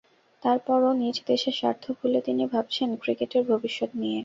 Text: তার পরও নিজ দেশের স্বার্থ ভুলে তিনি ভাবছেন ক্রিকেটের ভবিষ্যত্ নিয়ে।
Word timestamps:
তার 0.43 0.57
পরও 0.67 0.91
নিজ 1.01 1.15
দেশের 1.27 1.55
স্বার্থ 1.59 1.83
ভুলে 1.97 2.19
তিনি 2.27 2.43
ভাবছেন 2.53 2.89
ক্রিকেটের 3.01 3.43
ভবিষ্যত্ 3.51 3.93
নিয়ে। 4.01 4.19